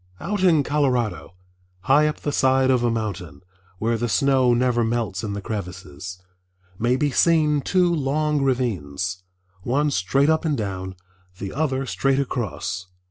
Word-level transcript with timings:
Out 0.19 0.41
in 0.43 0.63
Colorado, 0.63 1.35
high 1.81 2.07
up 2.07 2.21
the 2.21 2.31
side 2.31 2.71
of 2.71 2.83
a 2.83 2.89
mountain, 2.89 3.41
where 3.77 3.99
the 3.99 4.09
snow 4.09 4.51
never 4.55 4.83
melts 4.83 5.23
in 5.23 5.33
the 5.33 5.43
crevices, 5.43 6.19
may 6.79 6.95
be 6.95 7.11
seen 7.11 7.61
two 7.61 7.93
long 7.93 8.41
ravines, 8.41 9.21
one 9.61 9.91
straight 9.91 10.27
up 10.27 10.43
and 10.43 10.57
down, 10.57 10.95
the 11.37 11.53
other 11.53 11.85
straight 11.85 12.19
across. 12.19 12.87